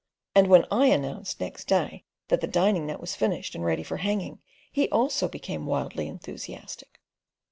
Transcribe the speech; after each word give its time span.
And 0.33 0.47
when 0.47 0.65
I 0.71 0.87
announced 0.87 1.39
next 1.39 1.65
day 1.65 2.05
that 2.29 2.41
the 2.41 2.47
dining 2.47 2.87
net 2.87 2.99
was 2.99 3.13
finished 3.15 3.53
and 3.53 3.63
ready 3.63 3.83
for 3.83 3.97
hanging, 3.97 4.41
he 4.71 4.89
also 4.89 5.27
became 5.27 5.67
wildly 5.67 6.07
enthusiastic. 6.07 6.99